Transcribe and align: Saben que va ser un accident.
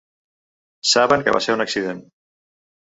Saben 0.93 1.23
que 1.29 1.37
va 1.37 1.43
ser 1.49 1.59
un 1.59 1.67
accident. 1.67 2.05